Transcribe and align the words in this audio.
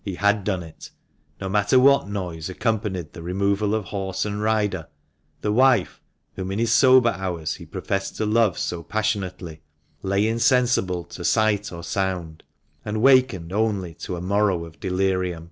He 0.00 0.14
had 0.14 0.42
done 0.42 0.62
it. 0.62 0.90
No 1.38 1.46
matter 1.50 1.78
what 1.78 2.08
noise 2.08 2.48
accompanied 2.48 3.12
the 3.12 3.20
removal 3.22 3.74
of 3.74 3.84
horse 3.84 4.24
and 4.24 4.40
rider, 4.40 4.88
the 5.42 5.52
wife, 5.52 6.00
whom 6.34 6.50
in 6.50 6.58
his 6.58 6.72
sober 6.72 7.10
hours 7.10 7.56
he 7.56 7.66
professed 7.66 8.16
to 8.16 8.24
love 8.24 8.58
so 8.58 8.82
passionately, 8.82 9.60
lay 10.02 10.26
insensible 10.26 11.04
to 11.04 11.24
sight 11.26 11.72
or 11.72 11.82
sound, 11.82 12.42
and 12.86 13.02
wakened 13.02 13.52
only 13.52 13.92
to 13.96 14.16
a 14.16 14.22
morrow 14.22 14.64
of 14.64 14.80
delirium. 14.80 15.50